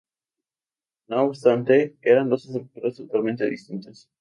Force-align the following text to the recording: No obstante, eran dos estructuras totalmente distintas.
No 1.09 1.21
obstante, 1.25 1.95
eran 2.01 2.27
dos 2.27 2.45
estructuras 2.47 2.95
totalmente 2.97 3.47
distintas. 3.47 4.09